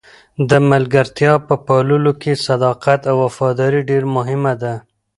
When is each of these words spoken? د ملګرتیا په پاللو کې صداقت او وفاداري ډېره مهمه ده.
د 0.49 0.51
ملګرتیا 0.71 1.33
په 1.47 1.55
پاللو 1.65 2.11
کې 2.21 2.41
صداقت 2.47 3.01
او 3.11 3.15
وفاداري 3.25 3.81
ډېره 3.89 4.07
مهمه 4.17 4.53
ده. 4.61 4.73